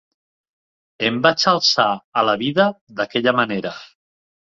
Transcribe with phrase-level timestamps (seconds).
[1.09, 2.69] Em vaig alçar a la vida
[3.01, 3.79] d'aquella manera.